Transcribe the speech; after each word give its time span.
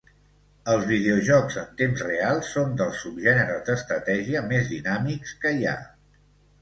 Els 0.75 0.85
videojocs 0.91 1.57
en 1.63 1.67
temps 1.81 2.01
real 2.07 2.41
són 2.53 2.73
dels 2.81 3.03
subgèneres 3.03 3.61
d’estratègia 3.71 4.43
més 4.55 4.73
dinàmics 4.75 5.39
que 5.45 5.53
hi 5.61 5.69
ha. 5.75 5.77